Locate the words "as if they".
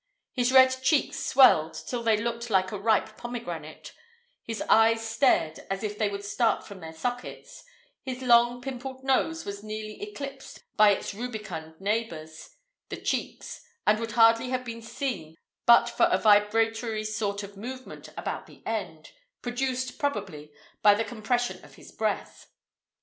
5.69-6.09